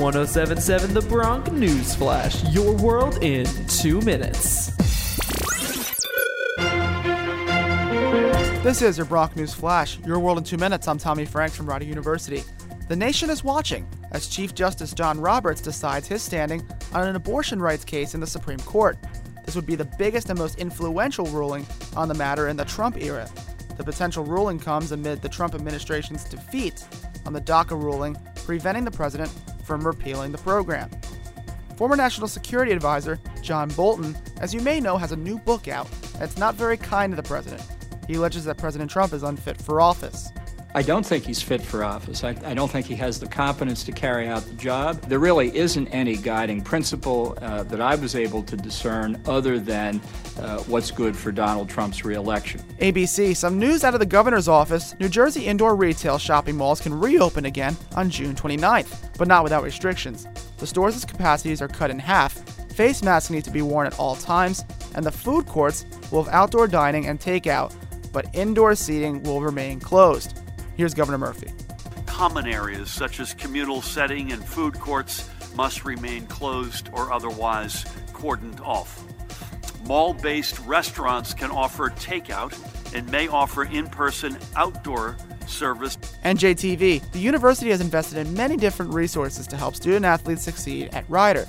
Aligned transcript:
1077 0.00 0.94
The 0.94 1.02
Bronc 1.02 1.52
News 1.52 1.94
Flash, 1.94 2.42
your 2.44 2.74
world 2.74 3.22
in 3.22 3.44
two 3.66 4.00
minutes. 4.00 4.74
This 8.62 8.80
is 8.80 8.96
your 8.96 9.04
Bronc 9.04 9.36
News 9.36 9.52
Flash, 9.52 9.98
your 10.06 10.18
world 10.18 10.38
in 10.38 10.44
two 10.44 10.56
minutes. 10.56 10.88
I'm 10.88 10.96
Tommy 10.96 11.26
Franks 11.26 11.54
from 11.54 11.66
Rider 11.66 11.84
University. 11.84 12.42
The 12.88 12.96
nation 12.96 13.28
is 13.28 13.44
watching 13.44 13.86
as 14.12 14.26
Chief 14.26 14.54
Justice 14.54 14.94
John 14.94 15.20
Roberts 15.20 15.60
decides 15.60 16.08
his 16.08 16.22
standing 16.22 16.66
on 16.94 17.06
an 17.06 17.14
abortion 17.14 17.60
rights 17.60 17.84
case 17.84 18.14
in 18.14 18.20
the 18.20 18.26
Supreme 18.26 18.60
Court. 18.60 18.96
This 19.44 19.54
would 19.54 19.66
be 19.66 19.76
the 19.76 19.90
biggest 19.98 20.30
and 20.30 20.38
most 20.38 20.58
influential 20.58 21.26
ruling 21.26 21.66
on 21.94 22.08
the 22.08 22.14
matter 22.14 22.48
in 22.48 22.56
the 22.56 22.64
Trump 22.64 22.96
era. 22.96 23.28
The 23.76 23.84
potential 23.84 24.24
ruling 24.24 24.60
comes 24.60 24.92
amid 24.92 25.20
the 25.20 25.28
Trump 25.28 25.54
administration's 25.54 26.24
defeat 26.24 26.86
on 27.26 27.34
the 27.34 27.40
DACA 27.42 27.80
ruling, 27.80 28.16
preventing 28.46 28.86
the 28.86 28.90
president 28.90 29.30
from 29.70 29.86
repealing 29.86 30.32
the 30.32 30.38
program. 30.38 30.90
Former 31.76 31.94
National 31.94 32.26
Security 32.26 32.72
Advisor 32.72 33.20
John 33.40 33.68
Bolton, 33.68 34.16
as 34.40 34.52
you 34.52 34.60
may 34.60 34.80
know, 34.80 34.96
has 34.96 35.12
a 35.12 35.16
new 35.16 35.38
book 35.38 35.68
out 35.68 35.88
that's 36.18 36.36
not 36.36 36.56
very 36.56 36.76
kind 36.76 37.12
to 37.12 37.16
the 37.16 37.22
president. 37.22 37.62
He 38.08 38.14
alleges 38.14 38.44
that 38.46 38.58
President 38.58 38.90
Trump 38.90 39.12
is 39.12 39.22
unfit 39.22 39.62
for 39.62 39.80
office. 39.80 40.32
I 40.72 40.82
don't 40.82 41.04
think 41.04 41.24
he's 41.24 41.42
fit 41.42 41.60
for 41.60 41.82
office. 41.82 42.22
I, 42.22 42.30
I, 42.44 42.54
don't 42.54 42.70
think 42.70 42.86
he 42.86 42.94
has 42.94 43.18
the 43.18 43.26
competence 43.26 43.82
to 43.84 43.92
carry 43.92 44.28
out 44.28 44.44
the 44.44 44.54
job. 44.54 45.00
There 45.02 45.18
really 45.18 45.56
isn't 45.56 45.88
any 45.88 46.16
guiding 46.16 46.62
principle 46.62 47.36
uh, 47.42 47.64
that 47.64 47.80
I 47.80 47.96
was 47.96 48.14
able 48.14 48.44
to 48.44 48.56
discern 48.56 49.20
other 49.26 49.58
than 49.58 50.00
uh, 50.38 50.58
what's 50.60 50.92
good 50.92 51.16
for 51.16 51.32
Donald 51.32 51.68
Trump's 51.68 52.04
reelection. 52.04 52.60
ABC, 52.78 53.36
some 53.36 53.58
news 53.58 53.82
out 53.82 53.94
of 53.94 54.00
the 54.00 54.06
governor's 54.06 54.46
office 54.46 54.94
New 55.00 55.08
Jersey 55.08 55.46
indoor 55.46 55.74
retail 55.74 56.18
shopping 56.18 56.56
malls 56.56 56.80
can 56.80 56.98
reopen 56.98 57.46
again 57.46 57.76
on 57.96 58.08
June 58.08 58.36
29th, 58.36 59.10
but 59.18 59.26
not 59.26 59.42
without 59.42 59.64
restrictions. 59.64 60.28
The 60.58 60.68
stores' 60.68 61.04
capacities 61.04 61.60
are 61.60 61.68
cut 61.68 61.90
in 61.90 61.98
half, 61.98 62.34
face 62.74 63.02
masks 63.02 63.30
need 63.30 63.44
to 63.44 63.50
be 63.50 63.62
worn 63.62 63.88
at 63.88 63.98
all 63.98 64.14
times, 64.14 64.64
and 64.94 65.04
the 65.04 65.10
food 65.10 65.46
courts 65.46 65.84
will 66.12 66.22
have 66.22 66.32
outdoor 66.32 66.68
dining 66.68 67.06
and 67.06 67.18
takeout, 67.18 67.74
but 68.12 68.32
indoor 68.34 68.76
seating 68.76 69.22
will 69.24 69.40
remain 69.40 69.80
closed. 69.80 70.40
Here's 70.80 70.94
Governor 70.94 71.18
Murphy. 71.18 71.52
Common 72.06 72.46
areas 72.46 72.90
such 72.90 73.20
as 73.20 73.34
communal 73.34 73.82
setting 73.82 74.32
and 74.32 74.42
food 74.42 74.80
courts 74.80 75.28
must 75.54 75.84
remain 75.84 76.26
closed 76.28 76.88
or 76.94 77.12
otherwise 77.12 77.84
cordoned 78.14 78.62
off. 78.62 79.04
Mall 79.84 80.14
based 80.14 80.58
restaurants 80.60 81.34
can 81.34 81.50
offer 81.50 81.90
takeout 81.90 82.56
and 82.94 83.06
may 83.10 83.28
offer 83.28 83.64
in 83.64 83.88
person 83.88 84.38
outdoor 84.56 85.18
service. 85.46 85.98
NJTV, 86.24 87.12
the 87.12 87.18
university 87.18 87.68
has 87.68 87.82
invested 87.82 88.16
in 88.26 88.32
many 88.32 88.56
different 88.56 88.94
resources 88.94 89.46
to 89.48 89.58
help 89.58 89.76
student 89.76 90.06
athletes 90.06 90.40
succeed 90.40 90.88
at 90.94 91.04
Rider. 91.10 91.44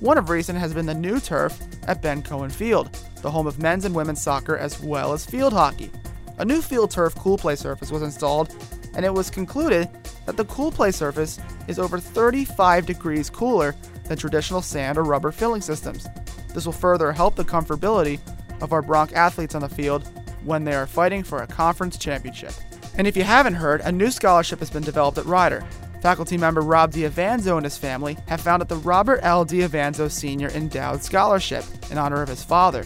One 0.00 0.18
of 0.18 0.28
recent 0.28 0.58
has 0.58 0.74
been 0.74 0.86
the 0.86 0.92
new 0.94 1.20
turf 1.20 1.56
at 1.86 2.02
Ben 2.02 2.20
Cohen 2.20 2.50
Field, 2.50 2.98
the 3.20 3.30
home 3.30 3.46
of 3.46 3.60
men's 3.60 3.84
and 3.84 3.94
women's 3.94 4.20
soccer 4.20 4.56
as 4.56 4.80
well 4.80 5.12
as 5.12 5.24
field 5.24 5.52
hockey. 5.52 5.88
A 6.38 6.44
new 6.44 6.62
field 6.62 6.90
turf 6.90 7.14
cool 7.14 7.38
play 7.38 7.56
surface 7.56 7.90
was 7.90 8.02
installed, 8.02 8.54
and 8.94 9.04
it 9.04 9.12
was 9.12 9.30
concluded 9.30 9.88
that 10.26 10.36
the 10.36 10.44
cool 10.46 10.72
play 10.72 10.90
surface 10.90 11.38
is 11.68 11.78
over 11.78 11.98
35 11.98 12.86
degrees 12.86 13.30
cooler 13.30 13.74
than 14.08 14.18
traditional 14.18 14.62
sand 14.62 14.98
or 14.98 15.04
rubber 15.04 15.32
filling 15.32 15.60
systems. 15.60 16.06
This 16.54 16.66
will 16.66 16.72
further 16.72 17.12
help 17.12 17.36
the 17.36 17.44
comfortability 17.44 18.20
of 18.60 18.72
our 18.72 18.82
Bronc 18.82 19.12
athletes 19.14 19.54
on 19.54 19.62
the 19.62 19.68
field 19.68 20.08
when 20.44 20.64
they 20.64 20.74
are 20.74 20.86
fighting 20.86 21.22
for 21.22 21.42
a 21.42 21.46
conference 21.46 21.96
championship. 21.96 22.52
And 22.96 23.06
if 23.06 23.16
you 23.16 23.22
haven't 23.22 23.54
heard, 23.54 23.80
a 23.82 23.92
new 23.92 24.10
scholarship 24.10 24.58
has 24.58 24.70
been 24.70 24.82
developed 24.82 25.18
at 25.18 25.24
Rider. 25.26 25.64
Faculty 26.02 26.36
member 26.36 26.60
Rob 26.60 26.92
Diavanzo 26.92 27.56
and 27.56 27.64
his 27.64 27.78
family 27.78 28.18
have 28.26 28.40
founded 28.40 28.68
the 28.68 28.76
Robert 28.76 29.20
L. 29.22 29.46
Diavanzo 29.46 30.10
Sr. 30.10 30.48
Endowed 30.48 31.02
Scholarship 31.02 31.64
in 31.90 31.98
honor 31.98 32.22
of 32.22 32.28
his 32.28 32.42
father. 32.42 32.84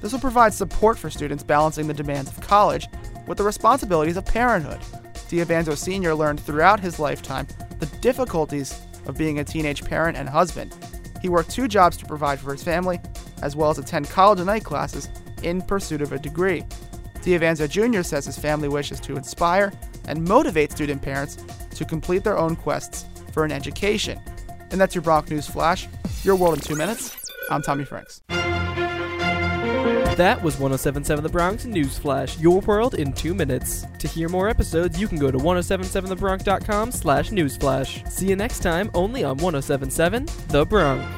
This 0.00 0.12
will 0.12 0.20
provide 0.20 0.54
support 0.54 0.98
for 0.98 1.10
students 1.10 1.42
balancing 1.42 1.86
the 1.86 1.94
demands 1.94 2.30
of 2.30 2.40
college 2.40 2.88
with 3.26 3.38
the 3.38 3.44
responsibilities 3.44 4.16
of 4.16 4.24
parenthood. 4.24 4.80
Diavanzo 5.28 5.76
Sr. 5.76 6.14
learned 6.14 6.40
throughout 6.40 6.80
his 6.80 6.98
lifetime 6.98 7.46
the 7.78 7.86
difficulties 8.00 8.80
of 9.06 9.16
being 9.18 9.38
a 9.38 9.44
teenage 9.44 9.84
parent 9.84 10.16
and 10.16 10.28
husband. 10.28 10.74
He 11.20 11.28
worked 11.28 11.50
two 11.50 11.68
jobs 11.68 11.96
to 11.98 12.06
provide 12.06 12.38
for 12.38 12.52
his 12.52 12.62
family, 12.62 13.00
as 13.42 13.56
well 13.56 13.70
as 13.70 13.78
attend 13.78 14.08
college 14.08 14.38
and 14.38 14.46
night 14.46 14.64
classes 14.64 15.08
in 15.42 15.62
pursuit 15.62 16.02
of 16.02 16.12
a 16.12 16.18
degree. 16.18 16.62
Diavanzo 17.22 17.68
Jr. 17.68 18.02
says 18.02 18.24
his 18.24 18.38
family 18.38 18.68
wishes 18.68 19.00
to 19.00 19.16
inspire 19.16 19.72
and 20.06 20.26
motivate 20.26 20.72
student 20.72 21.02
parents 21.02 21.36
to 21.74 21.84
complete 21.84 22.24
their 22.24 22.38
own 22.38 22.56
quests 22.56 23.04
for 23.32 23.44
an 23.44 23.52
education. 23.52 24.20
And 24.70 24.80
that's 24.80 24.94
your 24.94 25.02
Bronc 25.02 25.30
News 25.30 25.46
Flash, 25.46 25.88
your 26.24 26.36
world 26.36 26.54
in 26.54 26.60
two 26.60 26.76
minutes. 26.76 27.16
I'm 27.50 27.62
Tommy 27.62 27.84
Franks. 27.84 28.22
That 30.18 30.42
was 30.42 30.58
1077 30.58 31.22
The 31.22 31.28
Bronc 31.28 31.64
News 31.64 31.96
Flash, 31.96 32.40
your 32.40 32.60
world 32.62 32.94
in 32.94 33.12
two 33.12 33.34
minutes. 33.34 33.86
To 34.00 34.08
hear 34.08 34.28
more 34.28 34.48
episodes, 34.48 35.00
you 35.00 35.06
can 35.06 35.16
go 35.16 35.30
to 35.30 35.38
1077thebronc.com 35.38 36.90
slash 36.90 37.30
newsflash. 37.30 38.10
See 38.10 38.26
you 38.26 38.34
next 38.34 38.58
time, 38.58 38.90
only 38.94 39.22
on 39.22 39.36
1077 39.36 40.26
The 40.48 40.66
Bronc. 40.66 41.17